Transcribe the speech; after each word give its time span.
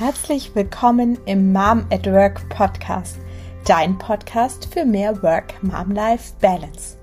Herzlich 0.00 0.54
willkommen 0.54 1.18
im 1.26 1.52
Mom 1.52 1.84
at 1.90 2.06
Work 2.06 2.48
Podcast, 2.48 3.18
dein 3.66 3.98
Podcast 3.98 4.66
für 4.72 4.86
mehr 4.86 5.22
Work-Mom-Life-Balance. 5.22 6.96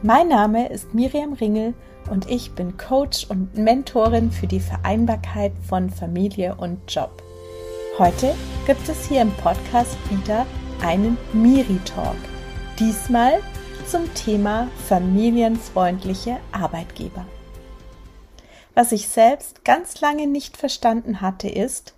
Mein 0.00 0.28
Name 0.28 0.70
ist 0.70 0.94
Miriam 0.94 1.34
Ringel 1.34 1.74
und 2.08 2.30
ich 2.30 2.52
bin 2.52 2.78
Coach 2.78 3.26
und 3.28 3.58
Mentorin 3.58 4.32
für 4.32 4.46
die 4.46 4.58
Vereinbarkeit 4.58 5.52
von 5.68 5.90
Familie 5.90 6.54
und 6.54 6.80
Job. 6.90 7.22
Heute 7.98 8.34
gibt 8.66 8.88
es 8.88 9.06
hier 9.06 9.20
im 9.20 9.32
Podcast 9.32 9.98
wieder 10.08 10.46
einen 10.82 11.18
Miri-Talk. 11.34 12.16
Diesmal 12.78 13.40
zum 13.86 14.14
Thema 14.14 14.68
familienfreundliche 14.88 16.38
Arbeitgeber. 16.52 17.26
Was 18.74 18.92
ich 18.92 19.08
selbst 19.08 19.62
ganz 19.66 20.00
lange 20.00 20.26
nicht 20.26 20.56
verstanden 20.56 21.20
hatte, 21.20 21.50
ist, 21.50 21.92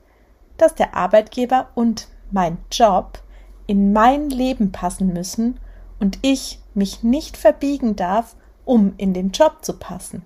dass 0.62 0.74
der 0.74 0.94
Arbeitgeber 0.94 1.68
und 1.74 2.08
mein 2.30 2.58
Job 2.70 3.20
in 3.66 3.92
mein 3.92 4.30
Leben 4.30 4.70
passen 4.70 5.12
müssen 5.12 5.58
und 5.98 6.18
ich 6.22 6.60
mich 6.74 7.02
nicht 7.02 7.36
verbiegen 7.36 7.96
darf, 7.96 8.36
um 8.64 8.94
in 8.96 9.12
den 9.12 9.32
Job 9.32 9.58
zu 9.62 9.78
passen. 9.78 10.22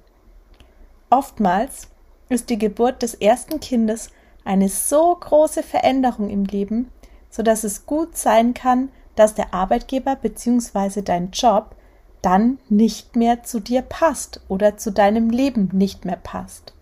Oftmals 1.11 1.89
ist 2.29 2.51
die 2.51 2.59
Geburt 2.59 3.03
des 3.03 3.15
ersten 3.15 3.61
Kindes 3.61 4.11
eine 4.45 4.69
so 4.69 5.15
große 5.15 5.63
Veränderung 5.63 6.29
im 6.29 6.45
Leben, 6.45 6.91
so 7.31 7.43
dass 7.43 7.65
es 7.65 7.87
gut 7.87 8.17
sein 8.17 8.53
kann, 8.55 8.91
dass 9.15 9.35
der 9.35 9.55
Arbeitgeber 9.55 10.17
bzw. 10.17 11.03
dein 11.03 11.31
Job 11.31 11.75
dann 12.21 12.59
nicht 12.69 13.17
mehr 13.17 13.43
zu 13.43 13.61
dir 13.61 13.83
passt 13.83 14.41
oder 14.49 14.77
zu 14.77 14.91
deinem 14.93 15.31
Leben 15.31 15.71
nicht 15.73 16.05
mehr 16.05 16.17
passt. 16.17 16.75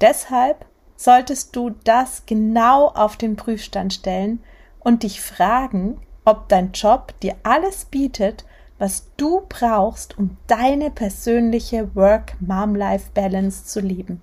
Deshalb 0.00 0.66
solltest 0.96 1.54
du 1.54 1.70
das 1.84 2.24
genau 2.26 2.88
auf 2.88 3.16
den 3.16 3.36
Prüfstand 3.36 3.92
stellen 3.92 4.40
und 4.80 5.02
dich 5.02 5.20
fragen, 5.20 6.00
ob 6.24 6.48
dein 6.48 6.72
Job 6.72 7.14
dir 7.22 7.36
alles 7.42 7.84
bietet, 7.84 8.44
was 8.78 9.06
du 9.16 9.42
brauchst, 9.48 10.18
um 10.18 10.36
deine 10.46 10.90
persönliche 10.90 11.94
Work-Mom-Life-Balance 11.94 13.64
zu 13.64 13.80
leben. 13.80 14.22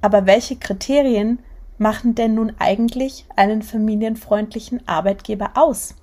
Aber 0.00 0.26
welche 0.26 0.56
Kriterien 0.56 1.38
machen 1.78 2.14
denn 2.14 2.34
nun 2.34 2.52
eigentlich 2.58 3.26
einen 3.36 3.62
familienfreundlichen 3.62 4.86
Arbeitgeber 4.86 5.52
aus? 5.54 5.94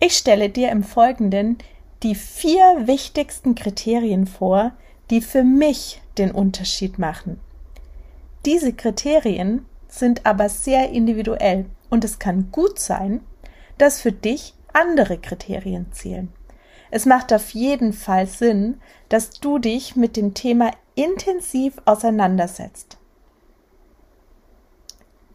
Ich 0.00 0.16
stelle 0.16 0.48
dir 0.48 0.70
im 0.70 0.82
Folgenden 0.82 1.58
die 2.02 2.14
vier 2.14 2.86
wichtigsten 2.86 3.54
Kriterien 3.54 4.26
vor, 4.26 4.72
die 5.10 5.20
für 5.20 5.44
mich 5.44 6.00
den 6.18 6.30
Unterschied 6.30 6.98
machen. 6.98 7.40
Diese 8.46 8.72
Kriterien 8.72 9.66
sind 9.88 10.24
aber 10.24 10.48
sehr 10.48 10.90
individuell 10.90 11.66
und 11.90 12.04
es 12.04 12.18
kann 12.18 12.50
gut 12.50 12.78
sein, 12.78 13.20
dass 13.76 14.00
für 14.00 14.12
dich 14.12 14.54
andere 14.72 15.18
Kriterien 15.18 15.92
zählen. 15.92 16.32
Es 16.90 17.06
macht 17.06 17.32
auf 17.32 17.50
jeden 17.50 17.92
Fall 17.92 18.26
Sinn, 18.26 18.80
dass 19.08 19.30
du 19.30 19.58
dich 19.58 19.94
mit 19.94 20.16
dem 20.16 20.34
Thema 20.34 20.70
intensiv 20.94 21.74
auseinandersetzt. 21.84 22.98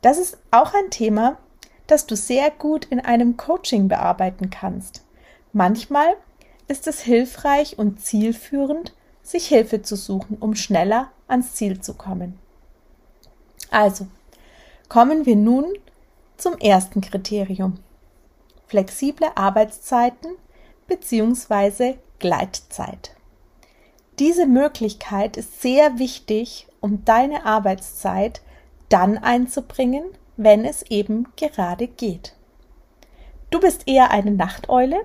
Das 0.01 0.17
ist 0.17 0.37
auch 0.51 0.73
ein 0.73 0.89
Thema, 0.89 1.37
das 1.87 2.07
du 2.07 2.15
sehr 2.15 2.51
gut 2.51 2.85
in 2.85 2.99
einem 2.99 3.37
Coaching 3.37 3.87
bearbeiten 3.87 4.49
kannst. 4.49 5.03
Manchmal 5.53 6.15
ist 6.67 6.87
es 6.87 7.01
hilfreich 7.01 7.77
und 7.77 8.01
zielführend, 8.01 8.93
sich 9.21 9.47
Hilfe 9.47 9.81
zu 9.81 9.95
suchen, 9.95 10.37
um 10.39 10.55
schneller 10.55 11.11
ans 11.27 11.53
Ziel 11.53 11.81
zu 11.81 11.93
kommen. 11.93 12.39
Also, 13.75 14.07
kommen 14.87 15.25
wir 15.25 15.35
nun 15.35 15.65
zum 16.37 16.57
ersten 16.59 17.01
Kriterium. 17.01 17.77
Flexible 18.67 19.27
Arbeitszeiten 19.35 20.31
bzw. 20.87 21.95
Gleitzeit. 22.19 23.13
Diese 24.17 24.45
Möglichkeit 24.45 25.35
ist 25.35 25.61
sehr 25.61 25.99
wichtig, 25.99 26.67
um 26.79 27.03
deine 27.03 27.45
Arbeitszeit 27.45 28.39
dann 28.87 29.17
einzubringen, 29.17 30.05
wenn 30.37 30.63
es 30.63 30.83
eben 30.83 31.27
gerade 31.35 31.87
geht. 31.87 32.33
Du 33.49 33.59
bist 33.59 33.89
eher 33.89 34.09
eine 34.09 34.31
Nachteule? 34.31 35.01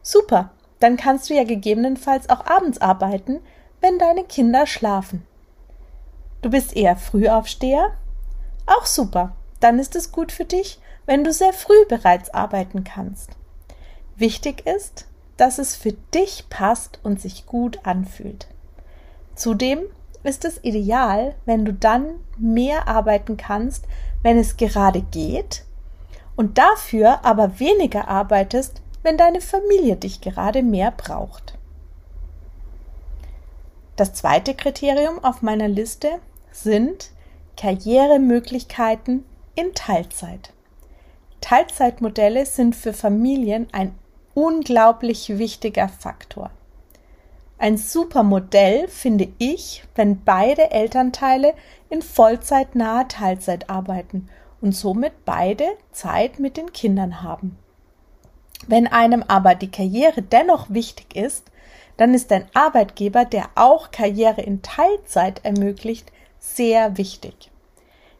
Super, 0.00 0.52
dann 0.78 0.96
kannst 0.96 1.28
du 1.28 1.34
ja 1.34 1.42
gegebenenfalls 1.42 2.30
auch 2.30 2.46
abends 2.46 2.80
arbeiten, 2.80 3.40
wenn 3.80 3.98
deine 3.98 4.22
Kinder 4.22 4.68
schlafen. 4.68 5.26
Du 6.42 6.50
bist 6.50 6.74
eher 6.74 6.96
Frühaufsteher? 6.96 7.90
Auch 8.66 8.86
super. 8.86 9.36
Dann 9.60 9.78
ist 9.78 9.94
es 9.94 10.10
gut 10.10 10.32
für 10.32 10.44
dich, 10.44 10.80
wenn 11.04 11.24
du 11.24 11.32
sehr 11.32 11.52
früh 11.52 11.84
bereits 11.88 12.30
arbeiten 12.30 12.84
kannst. 12.84 13.30
Wichtig 14.16 14.66
ist, 14.66 15.06
dass 15.36 15.58
es 15.58 15.76
für 15.76 15.92
dich 15.92 16.46
passt 16.48 16.98
und 17.02 17.20
sich 17.20 17.46
gut 17.46 17.80
anfühlt. 17.84 18.46
Zudem 19.34 19.80
ist 20.22 20.44
es 20.44 20.62
ideal, 20.62 21.34
wenn 21.46 21.64
du 21.64 21.72
dann 21.72 22.20
mehr 22.38 22.88
arbeiten 22.88 23.36
kannst, 23.36 23.86
wenn 24.22 24.38
es 24.38 24.56
gerade 24.56 25.02
geht, 25.02 25.64
und 26.36 26.58
dafür 26.58 27.24
aber 27.24 27.58
weniger 27.58 28.08
arbeitest, 28.08 28.82
wenn 29.02 29.16
deine 29.16 29.40
Familie 29.40 29.96
dich 29.96 30.20
gerade 30.20 30.62
mehr 30.62 30.90
braucht. 30.90 31.58
Das 33.96 34.14
zweite 34.14 34.54
Kriterium 34.54 35.22
auf 35.22 35.42
meiner 35.42 35.68
Liste 35.68 36.20
sind 36.52 37.10
Karrieremöglichkeiten 37.56 39.24
in 39.54 39.74
Teilzeit. 39.74 40.52
Teilzeitmodelle 41.40 42.46
sind 42.46 42.76
für 42.76 42.92
Familien 42.92 43.68
ein 43.72 43.94
unglaublich 44.34 45.38
wichtiger 45.38 45.88
Faktor. 45.88 46.50
Ein 47.58 47.76
super 47.76 48.22
Modell 48.22 48.88
finde 48.88 49.28
ich, 49.38 49.84
wenn 49.94 50.24
beide 50.24 50.70
Elternteile 50.70 51.52
in 51.90 52.00
vollzeitnaher 52.00 53.06
Teilzeit 53.08 53.68
arbeiten 53.68 54.28
und 54.62 54.72
somit 54.72 55.24
beide 55.26 55.66
Zeit 55.92 56.38
mit 56.38 56.56
den 56.56 56.72
Kindern 56.72 57.22
haben. 57.22 57.58
Wenn 58.66 58.86
einem 58.86 59.22
aber 59.22 59.54
die 59.54 59.70
Karriere 59.70 60.22
dennoch 60.22 60.70
wichtig 60.70 61.16
ist, 61.16 61.50
dann 61.96 62.14
ist 62.14 62.32
ein 62.32 62.46
Arbeitgeber, 62.54 63.26
der 63.26 63.50
auch 63.56 63.90
Karriere 63.90 64.40
in 64.40 64.62
Teilzeit 64.62 65.44
ermöglicht, 65.44 66.10
sehr 66.40 66.96
wichtig. 66.96 67.50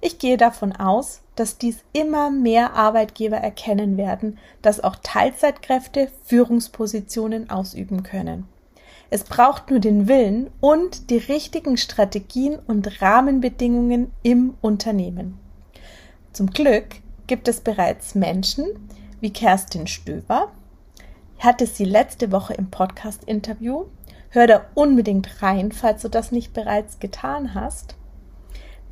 Ich 0.03 0.19
gehe 0.19 0.37
davon 0.37 0.73
aus, 0.73 1.23
dass 1.37 1.59
dies 1.59 1.83
immer 1.93 2.31
mehr 2.31 2.75
Arbeitgeber 2.75 3.37
erkennen 3.37 3.97
werden, 3.97 4.39
dass 4.63 4.83
auch 4.83 4.97
Teilzeitkräfte 5.03 6.11
Führungspositionen 6.25 7.51
ausüben 7.51 8.03
können. 8.03 8.47
Es 9.11 9.25
braucht 9.25 9.71
nur 9.71 9.81
den 9.81 10.07
Willen 10.07 10.51
und 10.61 11.11
die 11.11 11.19
richtigen 11.19 11.77
Strategien 11.77 12.59
und 12.67 13.03
Rahmenbedingungen 13.03 14.13
im 14.23 14.55
Unternehmen. 14.61 15.39
Zum 16.33 16.51
Glück 16.51 16.87
gibt 17.27 17.49
es 17.49 17.61
bereits 17.61 18.15
Menschen 18.15 18.67
wie 19.21 19.33
Kerstin 19.33 19.87
Stöber. 19.87 20.53
Ich 21.39 21.45
hatte 21.45 21.67
sie 21.67 21.85
letzte 21.85 22.31
Woche 22.33 22.55
im 22.55 22.71
Podcast-Interview. 22.71 23.87
Hör 24.31 24.47
da 24.47 24.67
unbedingt 24.75 25.43
rein, 25.43 25.73
falls 25.73 26.03
du 26.03 26.09
das 26.09 26.31
nicht 26.31 26.53
bereits 26.53 27.01
getan 27.01 27.55
hast 27.55 27.97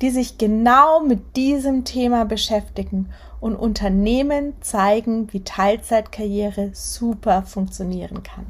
die 0.01 0.09
sich 0.09 0.37
genau 0.37 1.01
mit 1.01 1.35
diesem 1.35 1.83
Thema 1.83 2.23
beschäftigen 2.25 3.09
und 3.39 3.55
Unternehmen 3.55 4.53
zeigen, 4.61 5.31
wie 5.33 5.43
Teilzeitkarriere 5.43 6.71
super 6.73 7.43
funktionieren 7.43 8.23
kann. 8.23 8.45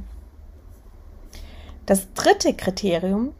Das 1.86 2.14
dritte 2.14 2.54
Kriterium 2.54 3.34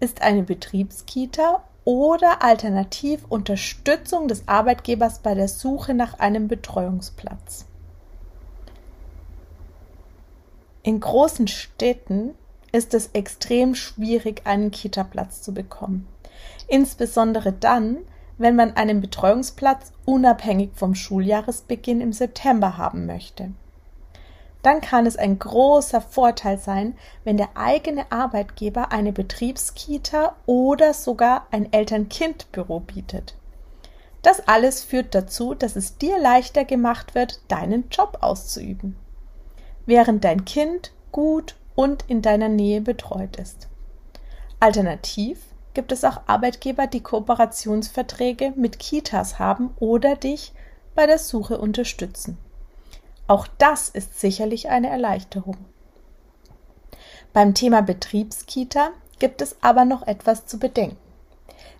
ist 0.00 0.22
eine 0.22 0.42
Betriebskita 0.42 1.62
oder 1.84 2.42
alternativ 2.42 3.24
Unterstützung 3.28 4.28
des 4.28 4.48
Arbeitgebers 4.48 5.18
bei 5.18 5.34
der 5.34 5.48
Suche 5.48 5.92
nach 5.92 6.18
einem 6.18 6.48
Betreuungsplatz. 6.48 7.66
In 10.82 11.00
großen 11.00 11.48
Städten 11.48 12.34
ist 12.72 12.94
es 12.94 13.10
extrem 13.12 13.74
schwierig, 13.74 14.42
einen 14.46 14.70
Kita-Platz 14.70 15.42
zu 15.42 15.52
bekommen 15.52 16.06
insbesondere 16.68 17.52
dann, 17.52 17.98
wenn 18.38 18.56
man 18.56 18.76
einen 18.76 19.00
Betreuungsplatz 19.00 19.92
unabhängig 20.04 20.70
vom 20.74 20.94
Schuljahresbeginn 20.94 22.00
im 22.00 22.12
September 22.12 22.78
haben 22.78 23.06
möchte. 23.06 23.52
Dann 24.62 24.80
kann 24.80 25.06
es 25.06 25.16
ein 25.16 25.38
großer 25.38 26.00
Vorteil 26.00 26.58
sein, 26.58 26.96
wenn 27.24 27.36
der 27.36 27.50
eigene 27.54 28.10
Arbeitgeber 28.12 28.92
eine 28.92 29.12
Betriebskita 29.12 30.36
oder 30.46 30.92
sogar 30.92 31.46
ein 31.50 31.72
Eltern-Kind-Büro 31.72 32.80
bietet. 32.80 33.36
Das 34.22 34.46
alles 34.46 34.82
führt 34.82 35.14
dazu, 35.14 35.54
dass 35.54 35.76
es 35.76 35.96
dir 35.96 36.18
leichter 36.18 36.64
gemacht 36.64 37.14
wird, 37.14 37.40
deinen 37.48 37.88
Job 37.90 38.18
auszuüben, 38.20 38.96
während 39.86 40.24
dein 40.24 40.44
Kind 40.44 40.92
gut 41.10 41.56
und 41.74 42.04
in 42.08 42.20
deiner 42.20 42.48
Nähe 42.50 42.82
betreut 42.82 43.36
ist. 43.36 43.68
Alternativ 44.60 45.40
gibt 45.74 45.92
es 45.92 46.04
auch 46.04 46.22
Arbeitgeber, 46.26 46.86
die 46.86 47.02
Kooperationsverträge 47.02 48.52
mit 48.56 48.78
Kitas 48.78 49.38
haben 49.38 49.70
oder 49.78 50.16
dich 50.16 50.52
bei 50.94 51.06
der 51.06 51.18
Suche 51.18 51.58
unterstützen. 51.58 52.38
Auch 53.26 53.46
das 53.58 53.88
ist 53.88 54.18
sicherlich 54.18 54.68
eine 54.70 54.90
Erleichterung. 54.90 55.56
Beim 57.32 57.54
Thema 57.54 57.80
Betriebskita 57.80 58.90
gibt 59.20 59.40
es 59.40 59.56
aber 59.60 59.84
noch 59.84 60.06
etwas 60.06 60.46
zu 60.46 60.58
bedenken. 60.58 60.96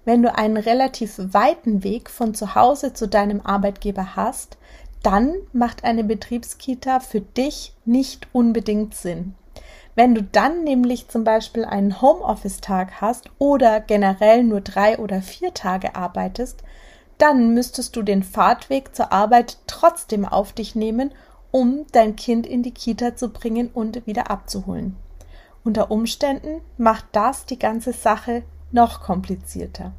Wenn 0.04 0.22
du 0.22 0.34
einen 0.34 0.56
relativ 0.56 1.18
weiten 1.18 1.82
Weg 1.82 2.08
von 2.08 2.34
zu 2.34 2.54
Hause 2.54 2.92
zu 2.92 3.08
deinem 3.08 3.40
Arbeitgeber 3.40 4.16
hast, 4.16 4.56
dann 5.02 5.34
macht 5.52 5.84
eine 5.84 6.04
Betriebskita 6.04 7.00
für 7.00 7.20
dich 7.20 7.74
nicht 7.84 8.28
unbedingt 8.32 8.94
Sinn. 8.94 9.34
Wenn 9.94 10.14
du 10.14 10.22
dann 10.22 10.64
nämlich 10.64 11.08
zum 11.08 11.24
Beispiel 11.24 11.64
einen 11.64 12.00
Homeoffice-Tag 12.00 13.00
hast 13.00 13.30
oder 13.38 13.80
generell 13.80 14.44
nur 14.44 14.60
drei 14.60 14.98
oder 14.98 15.20
vier 15.20 15.52
Tage 15.52 15.96
arbeitest, 15.96 16.62
dann 17.18 17.52
müsstest 17.52 17.96
du 17.96 18.02
den 18.02 18.22
Fahrtweg 18.22 18.94
zur 18.94 19.12
Arbeit 19.12 19.58
trotzdem 19.66 20.24
auf 20.24 20.52
dich 20.52 20.74
nehmen, 20.74 21.12
um 21.50 21.84
dein 21.92 22.16
Kind 22.16 22.46
in 22.46 22.62
die 22.62 22.72
Kita 22.72 23.16
zu 23.16 23.30
bringen 23.30 23.68
und 23.74 24.06
wieder 24.06 24.30
abzuholen. 24.30 24.96
Unter 25.64 25.90
Umständen 25.90 26.62
macht 26.78 27.06
das 27.12 27.44
die 27.44 27.58
ganze 27.58 27.92
Sache 27.92 28.42
noch 28.72 29.02
komplizierter. 29.02 29.92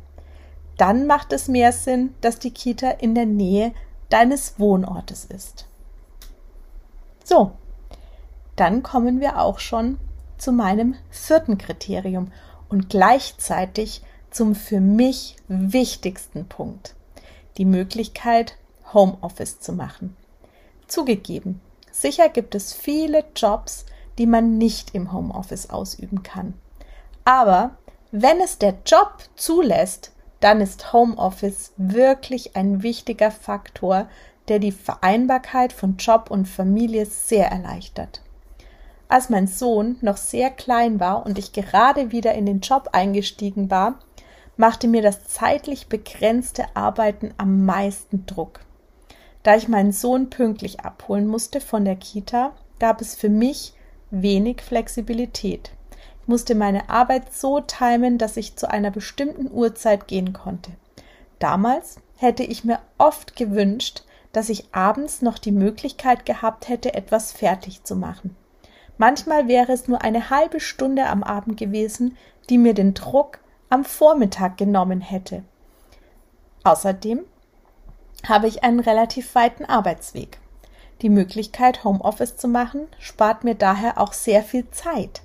Dann 0.77 1.05
macht 1.05 1.33
es 1.33 1.47
mehr 1.47 1.71
Sinn, 1.71 2.15
dass 2.21 2.39
die 2.39 2.51
Kita 2.51 2.89
in 2.89 3.13
der 3.13 3.27
Nähe 3.27 3.73
deines 4.09 4.57
Wohnortes 4.57 5.25
ist. 5.25 5.67
So, 7.23 7.51
dann 8.55 8.83
kommen 8.83 9.19
wir 9.19 9.39
auch 9.39 9.59
schon 9.59 9.99
zu 10.37 10.51
meinem 10.51 10.95
vierten 11.09 11.57
Kriterium 11.57 12.31
und 12.69 12.89
gleichzeitig 12.89 14.01
zum 14.29 14.55
für 14.55 14.79
mich 14.79 15.35
wichtigsten 15.47 16.47
Punkt. 16.47 16.95
Die 17.57 17.65
Möglichkeit, 17.65 18.57
Homeoffice 18.93 19.59
zu 19.59 19.73
machen. 19.73 20.15
Zugegeben, 20.87 21.61
sicher 21.91 22.29
gibt 22.29 22.55
es 22.55 22.73
viele 22.73 23.23
Jobs, 23.35 23.85
die 24.17 24.25
man 24.25 24.57
nicht 24.57 24.95
im 24.95 25.11
Homeoffice 25.13 25.69
ausüben 25.69 26.23
kann. 26.23 26.53
Aber 27.23 27.77
wenn 28.11 28.39
es 28.41 28.57
der 28.57 28.75
Job 28.85 29.17
zulässt, 29.35 30.11
dann 30.39 30.59
ist 30.59 30.91
Homeoffice 30.91 31.71
wirklich 31.77 32.55
ein 32.55 32.83
wichtiger 32.83 33.31
Faktor, 33.31 34.09
der 34.47 34.59
die 34.59 34.71
Vereinbarkeit 34.71 35.71
von 35.71 35.97
Job 35.97 36.31
und 36.31 36.47
Familie 36.47 37.05
sehr 37.05 37.47
erleichtert. 37.47 38.21
Als 39.11 39.29
mein 39.29 39.45
Sohn 39.47 39.97
noch 40.01 40.17
sehr 40.17 40.49
klein 40.49 40.99
war 40.99 41.25
und 41.25 41.37
ich 41.37 41.51
gerade 41.51 42.11
wieder 42.11 42.33
in 42.33 42.45
den 42.45 42.61
Job 42.61 42.89
eingestiegen 42.93 43.69
war, 43.69 43.99
machte 44.57 44.87
mir 44.87 45.01
das 45.01 45.25
zeitlich 45.25 45.87
begrenzte 45.87 46.75
Arbeiten 46.75 47.33
am 47.37 47.65
meisten 47.65 48.25
Druck. 48.25 48.61
Da 49.43 49.55
ich 49.55 49.67
meinen 49.67 49.91
Sohn 49.91 50.29
pünktlich 50.29 50.79
abholen 50.79 51.27
musste 51.27 51.61
von 51.61 51.83
der 51.83 51.95
Kita, 51.95 52.53
gab 52.79 53.01
es 53.01 53.15
für 53.15 53.29
mich 53.29 53.73
wenig 54.11 54.61
Flexibilität 54.61 55.71
musste 56.31 56.55
meine 56.55 56.89
Arbeit 56.89 57.33
so 57.33 57.59
timen, 57.59 58.17
dass 58.17 58.37
ich 58.37 58.55
zu 58.55 58.69
einer 58.71 58.89
bestimmten 58.89 59.51
Uhrzeit 59.51 60.07
gehen 60.07 60.33
konnte. 60.33 60.71
Damals 61.39 61.97
hätte 62.15 62.43
ich 62.43 62.63
mir 62.63 62.79
oft 62.97 63.35
gewünscht, 63.35 64.03
dass 64.31 64.49
ich 64.49 64.73
abends 64.73 65.21
noch 65.21 65.37
die 65.37 65.51
Möglichkeit 65.51 66.25
gehabt 66.25 66.69
hätte, 66.69 66.93
etwas 66.93 67.33
fertig 67.33 67.83
zu 67.83 67.95
machen. 67.95 68.35
Manchmal 69.01 69.47
wäre 69.47 69.71
es 69.71 69.87
nur 69.87 70.03
eine 70.03 70.29
halbe 70.29 70.59
Stunde 70.59 71.07
am 71.07 71.23
Abend 71.23 71.57
gewesen, 71.57 72.17
die 72.51 72.59
mir 72.59 72.75
den 72.75 72.93
Druck 72.93 73.39
am 73.67 73.83
Vormittag 73.83 74.59
genommen 74.59 75.01
hätte. 75.01 75.41
Außerdem 76.63 77.21
habe 78.27 78.47
ich 78.47 78.63
einen 78.63 78.79
relativ 78.79 79.33
weiten 79.33 79.65
Arbeitsweg. 79.65 80.37
Die 81.01 81.09
Möglichkeit, 81.09 81.83
Homeoffice 81.83 82.37
zu 82.37 82.47
machen, 82.47 82.81
spart 82.99 83.43
mir 83.43 83.55
daher 83.55 83.99
auch 83.99 84.13
sehr 84.13 84.43
viel 84.43 84.69
Zeit. 84.69 85.23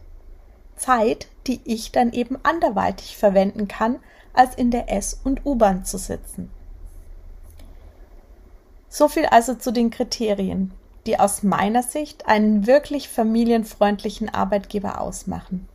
Zeit, 0.77 1.29
die 1.47 1.61
ich 1.65 1.93
dann 1.93 2.15
eben 2.15 2.39
anderweitig 2.45 3.19
verwenden 3.19 3.69
kann, 3.69 3.99
als 4.33 4.55
in 4.55 4.71
der 4.71 4.91
S- 4.91 5.21
und 5.23 5.45
U-Bahn 5.45 5.85
zu 5.85 5.99
sitzen. 5.99 6.51
So 8.89 9.09
viel 9.09 9.27
also 9.27 9.55
zu 9.55 9.71
den 9.71 9.91
Kriterien, 9.91 10.73
die 11.07 11.19
aus 11.19 11.43
meiner 11.43 11.83
Sicht 11.83 12.27
einen 12.27 12.67
wirklich 12.67 13.09
familienfreundlichen 13.09 14.29
Arbeitgeber 14.29 15.01
ausmachen. 15.01 15.69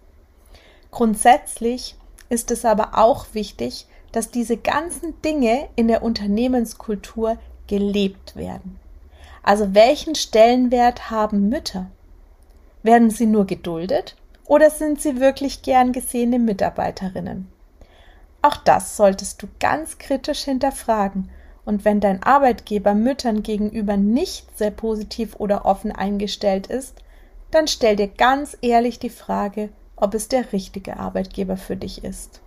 Grundsätzlich 0.92 1.96
ist 2.30 2.52
es 2.52 2.66
aber 2.66 2.98
auch 2.98 3.28
wichtig, 3.34 3.88
dass 4.12 4.30
diese 4.30 4.58
ganzen 4.58 5.22
Dinge 5.22 5.70
in 5.76 5.88
der 5.88 6.04
Unternehmenskultur 6.04 7.38
gelebt 7.68 8.36
werden. 8.36 8.80
Also 9.44 9.74
welchen 9.74 10.16
Stellenwert 10.16 11.10
haben 11.10 11.50
Mütter? 11.50 11.88
Werden 12.84 13.10
sie 13.10 13.26
nur 13.26 13.46
geduldet 13.46 14.16
oder 14.46 14.70
sind 14.70 15.02
sie 15.02 15.20
wirklich 15.20 15.62
gern 15.62 15.94
gesehene 15.94 16.40
Mitarbeiterinnen? 16.40 17.48
Auch 18.42 18.58
das 18.58 18.98
solltest 18.98 19.42
du 19.42 19.48
ganz 19.60 19.98
kritisch 19.98 20.44
hinterfragen. 20.44 21.30
Und 21.72 21.86
wenn 21.86 22.02
dein 22.02 22.22
Arbeitgeber 22.22 22.94
Müttern 22.94 23.44
gegenüber 23.44 23.96
nicht 23.96 24.58
sehr 24.58 24.72
positiv 24.72 25.38
oder 25.38 25.64
offen 25.64 25.94
eingestellt 25.94 26.68
ist, 26.68 26.98
dann 27.50 27.70
stell 27.70 27.96
dir 27.96 28.10
ganz 28.10 28.58
ehrlich 28.62 29.00
die 29.00 29.10
Frage, 29.10 29.70
ob 29.96 30.14
es 30.14 30.28
der 30.28 30.52
richtige 30.52 31.00
Arbeitgeber 31.00 31.56
für 31.56 31.78
dich 31.78 32.04
ist. 32.04 32.42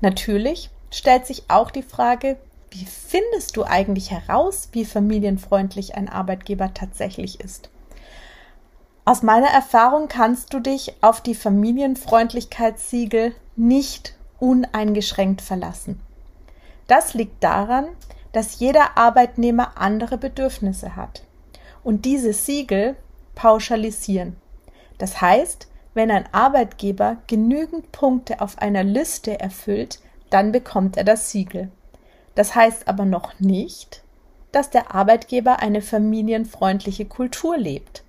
Natürlich 0.00 0.68
stellt 0.90 1.26
sich 1.26 1.44
auch 1.46 1.70
die 1.70 1.84
Frage, 1.84 2.38
wie 2.72 2.86
findest 2.86 3.56
du 3.56 3.62
eigentlich 3.62 4.10
heraus, 4.10 4.70
wie 4.72 4.84
familienfreundlich 4.84 5.94
ein 5.94 6.08
Arbeitgeber 6.08 6.74
tatsächlich 6.74 7.38
ist? 7.38 7.70
Aus 9.04 9.22
meiner 9.22 9.50
Erfahrung 9.50 10.08
kannst 10.08 10.52
du 10.52 10.58
dich 10.58 10.94
auf 11.02 11.20
die 11.20 11.36
Familienfreundlichkeitssiegel 11.36 13.32
nicht 13.54 14.16
uneingeschränkt 14.40 15.40
verlassen. 15.40 16.00
Das 16.86 17.14
liegt 17.14 17.42
daran, 17.42 17.88
dass 18.32 18.58
jeder 18.58 18.96
Arbeitnehmer 18.96 19.78
andere 19.78 20.18
Bedürfnisse 20.18 20.96
hat 20.96 21.22
und 21.82 22.04
diese 22.04 22.32
Siegel 22.32 22.96
pauschalisieren. 23.34 24.36
Das 24.98 25.20
heißt, 25.20 25.68
wenn 25.94 26.10
ein 26.10 26.28
Arbeitgeber 26.32 27.18
genügend 27.26 27.92
Punkte 27.92 28.40
auf 28.40 28.58
einer 28.58 28.84
Liste 28.84 29.40
erfüllt, 29.40 30.00
dann 30.30 30.52
bekommt 30.52 30.96
er 30.96 31.04
das 31.04 31.30
Siegel. 31.30 31.70
Das 32.34 32.54
heißt 32.54 32.88
aber 32.88 33.04
noch 33.04 33.40
nicht, 33.40 34.02
dass 34.52 34.70
der 34.70 34.94
Arbeitgeber 34.94 35.60
eine 35.60 35.82
familienfreundliche 35.82 37.06
Kultur 37.06 37.56
lebt 37.56 38.04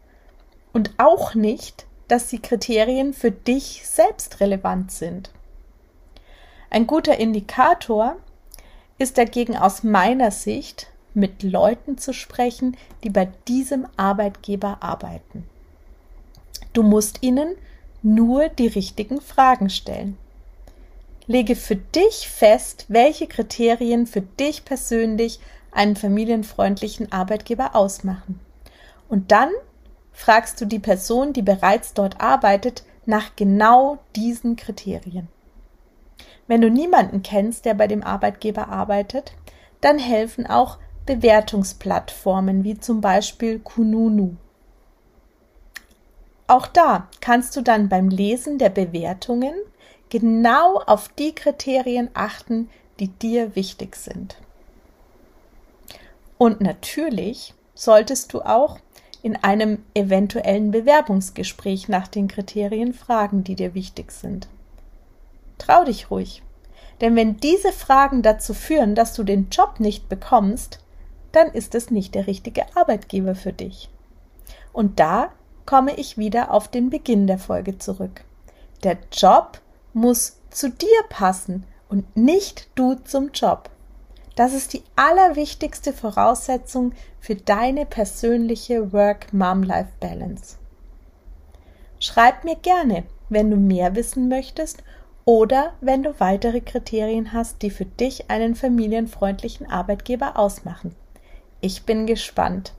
und 0.74 0.92
auch 0.98 1.34
nicht, 1.34 1.86
dass 2.08 2.28
die 2.28 2.42
Kriterien 2.42 3.14
für 3.14 3.32
dich 3.32 3.88
selbst 3.88 4.40
relevant 4.40 4.92
sind. 4.92 5.32
Ein 6.70 6.88
guter 6.88 7.18
Indikator 7.18 8.18
ist 8.98 9.18
dagegen 9.18 9.56
aus 9.56 9.84
meiner 9.84 10.32
Sicht, 10.32 10.88
mit 11.14 11.44
Leuten 11.44 11.98
zu 11.98 12.14
sprechen, 12.14 12.78
die 13.04 13.10
bei 13.10 13.30
diesem 13.48 13.88
Arbeitgeber 13.98 14.78
arbeiten. 14.82 15.46
Du 16.74 16.84
musst 16.84 17.24
ihnen 17.24 17.56
nur 18.04 18.50
die 18.50 18.68
richtigen 18.68 19.20
Fragen 19.20 19.70
stellen. 19.70 20.18
Lege 21.26 21.56
für 21.56 21.76
dich 21.76 22.30
fest, 22.30 22.86
welche 22.88 23.28
Kriterien 23.28 24.08
für 24.08 24.22
dich 24.22 24.64
persönlich 24.64 25.40
einen 25.72 25.96
familienfreundlichen 25.96 27.12
Arbeitgeber 27.12 27.76
ausmachen. 27.76 28.40
Und 29.10 29.32
dann 29.32 29.50
fragst 30.14 30.62
du 30.62 30.66
die 30.66 30.80
Person, 30.80 31.34
die 31.34 31.42
bereits 31.42 31.94
dort 31.94 32.22
arbeitet, 32.22 32.84
nach 33.06 33.36
genau 33.36 33.98
diesen 34.16 34.56
Kriterien. 34.56 35.28
Wenn 36.48 36.62
du 36.62 36.70
niemanden 36.70 37.24
kennst, 37.24 37.66
der 37.66 37.74
bei 37.74 37.88
dem 37.88 38.04
Arbeitgeber 38.04 38.70
arbeitet, 38.70 39.34
dann 39.82 40.00
helfen 40.00 40.48
auch 40.48 40.78
Bewertungsplattformen 41.06 42.64
wie 42.64 42.80
zum 42.80 43.02
Beispiel 43.02 43.60
Kununu. 43.60 44.36
Auch 46.48 46.68
da 46.68 47.10
kannst 47.20 47.56
du 47.56 47.62
dann 47.62 47.90
beim 47.90 48.10
Lesen 48.10 48.58
der 48.58 48.70
Bewertungen 48.70 49.54
genau 50.10 50.78
auf 50.80 51.10
die 51.10 51.36
Kriterien 51.36 52.10
achten, 52.14 52.70
die 53.00 53.10
dir 53.10 53.56
wichtig 53.56 53.98
sind. 53.98 54.38
Und 56.38 56.62
natürlich 56.62 57.54
solltest 57.76 58.34
du 58.34 58.42
auch 58.42 58.80
in 59.22 59.36
einem 59.36 59.84
eventuellen 59.94 60.72
Bewerbungsgespräch 60.72 61.90
nach 61.90 62.08
den 62.08 62.28
Kriterien 62.28 62.94
fragen, 62.94 63.44
die 63.44 63.56
dir 63.56 63.74
wichtig 63.74 64.12
sind. 64.12 64.48
Trau 65.58 65.84
dich 65.84 66.12
ruhig, 66.12 66.44
denn 67.02 67.16
wenn 67.16 67.38
diese 67.38 67.72
Fragen 67.72 68.22
dazu 68.22 68.54
führen, 68.54 68.96
dass 68.96 69.14
du 69.14 69.24
den 69.24 69.50
Job 69.50 69.80
nicht 69.80 70.10
bekommst, 70.10 70.80
dann 71.32 71.48
ist 71.48 71.76
es 71.76 71.92
nicht 71.92 72.16
der 72.16 72.28
richtige 72.28 72.76
Arbeitgeber 72.76 73.36
für 73.36 73.54
dich. 73.54 73.90
Und 74.74 75.00
da 75.00 75.32
komme 75.66 75.96
ich 75.96 76.18
wieder 76.18 76.52
auf 76.52 76.68
den 76.68 76.90
Beginn 76.90 77.28
der 77.28 77.38
Folge 77.38 77.78
zurück. 77.78 78.24
Der 78.84 78.98
Job 79.12 79.60
muss 79.94 80.38
zu 80.50 80.70
dir 80.70 81.04
passen 81.10 81.66
und 81.90 82.16
nicht 82.16 82.70
du 82.76 82.96
zum 82.96 83.32
Job. 83.32 83.70
Das 84.36 84.54
ist 84.54 84.74
die 84.74 84.84
allerwichtigste 84.96 85.94
Voraussetzung 85.94 86.94
für 87.20 87.36
deine 87.36 87.86
persönliche 87.86 88.94
Work-Mom-Life-Balance. 88.94 90.58
Schreib 92.00 92.44
mir 92.44 92.56
gerne, 92.56 93.04
wenn 93.30 93.50
du 93.50 93.58
mehr 93.58 93.96
wissen 93.96 94.30
möchtest 94.30 94.84
oder 95.28 95.74
wenn 95.82 96.04
du 96.04 96.18
weitere 96.22 96.62
Kriterien 96.62 97.34
hast, 97.34 97.62
die 97.62 97.70
für 97.70 97.84
dich 97.84 98.32
einen 98.32 98.56
familienfreundlichen 98.56 99.70
Arbeitgeber 99.70 100.40
ausmachen. 100.40 100.96
Ich 101.60 101.84
bin 101.84 102.08
gespannt. 102.08 102.72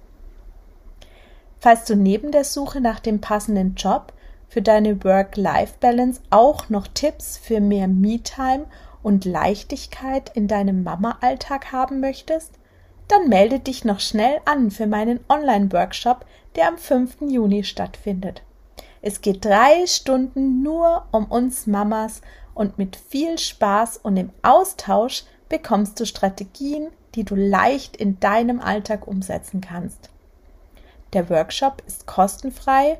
Falls 1.60 1.84
du 1.84 1.94
neben 1.94 2.32
der 2.32 2.44
Suche 2.44 2.80
nach 2.80 3.00
dem 3.00 3.20
passenden 3.20 3.74
Job 3.74 4.14
für 4.48 4.62
deine 4.62 5.04
Work-Life-Balance 5.04 6.22
auch 6.30 6.70
noch 6.70 6.86
Tipps 6.86 7.36
für 7.36 7.60
mehr 7.60 7.86
Me-Time 7.86 8.64
und 9.02 9.26
Leichtigkeit 9.26 10.30
in 10.34 10.48
deinem 10.48 10.82
Mama-Alltag 10.82 11.70
haben 11.70 12.00
möchtest, 12.00 12.54
dann 13.08 13.28
melde 13.28 13.58
dich 13.58 13.84
noch 13.84 14.00
schnell 14.00 14.40
an 14.46 14.70
für 14.70 14.86
meinen 14.86 15.20
Online-Workshop, 15.28 16.24
der 16.56 16.68
am 16.68 16.78
5. 16.78 17.18
Juni 17.28 17.62
stattfindet. 17.62 18.42
Es 19.08 19.22
geht 19.22 19.42
drei 19.42 19.86
Stunden 19.86 20.62
nur 20.62 21.06
um 21.12 21.24
uns 21.30 21.66
Mamas 21.66 22.20
und 22.52 22.76
mit 22.76 22.94
viel 22.94 23.38
Spaß 23.38 23.96
und 24.02 24.18
im 24.18 24.28
Austausch 24.42 25.24
bekommst 25.48 25.98
du 25.98 26.04
Strategien, 26.04 26.88
die 27.14 27.24
du 27.24 27.34
leicht 27.34 27.96
in 27.96 28.20
deinem 28.20 28.60
Alltag 28.60 29.06
umsetzen 29.06 29.62
kannst. 29.62 30.10
Der 31.14 31.30
Workshop 31.30 31.82
ist 31.86 32.06
kostenfrei 32.06 32.98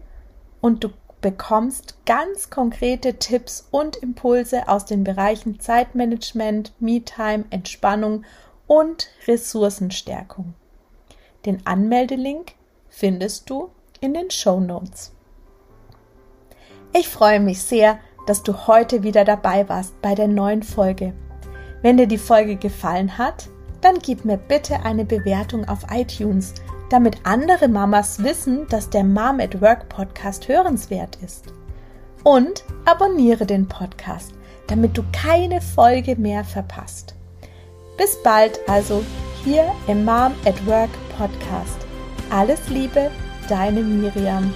und 0.63 0.83
du 0.83 0.89
bekommst 1.21 1.99
ganz 2.07 2.49
konkrete 2.49 3.19
Tipps 3.19 3.69
und 3.71 3.97
Impulse 3.97 4.67
aus 4.67 4.87
den 4.87 5.05
Bereichen 5.05 5.61
Zeitmanagement, 5.61 6.73
Me-Time, 6.81 7.45
Entspannung 7.51 8.25
und 8.67 9.09
Ressourcenstärkung. 9.27 10.55
Den 11.45 11.67
Anmeldelink 11.67 12.53
findest 12.89 13.51
du 13.51 13.69
in 14.01 14.15
den 14.15 14.31
Show 14.31 14.59
Notes. 14.59 15.13
Ich 16.93 17.09
freue 17.09 17.41
mich 17.41 17.63
sehr, 17.63 17.99
dass 18.27 18.43
du 18.43 18.67
heute 18.67 19.03
wieder 19.03 19.25
dabei 19.25 19.69
warst 19.69 20.01
bei 20.03 20.15
der 20.15 20.29
neuen 20.29 20.63
Folge. 20.63 21.15
Wenn 21.83 21.97
dir 21.97 22.07
die 22.07 22.19
Folge 22.19 22.57
gefallen 22.57 23.19
hat, 23.19 23.49
dann 23.81 23.99
gib 24.01 24.25
mir 24.25 24.37
bitte 24.37 24.85
eine 24.85 25.05
Bewertung 25.05 25.69
auf 25.69 25.81
iTunes– 25.91 26.55
damit 26.89 27.19
andere 27.25 27.69
Mamas 27.69 28.23
wissen, 28.23 28.67
dass 28.69 28.91
der 28.91 29.05
Mom 29.05 29.41
at 29.41 29.61
Work 29.61 29.89
Podcast 29.89 30.49
hörenswert 30.49 31.19
ist. 31.25 31.45
Und 32.25 32.65
abonniere 32.85 33.47
den 33.47 33.69
Podcast, 33.69 34.33
damit 34.67 34.97
du 34.97 35.03
keine 35.13 35.61
Folge 35.61 36.17
mehr 36.17 36.45
verpasst. 36.45 37.15
Bis 37.97 38.21
bald 38.23 38.61
also 38.69 39.05
hier 39.45 39.71
im 39.87 40.05
Mom 40.05 40.35
at 40.45 40.67
Work 40.67 40.91
Podcast. 41.17 41.79
Alles 42.31 42.69
Liebe, 42.69 43.11
deine 43.49 43.81
Miriam. 43.81 44.53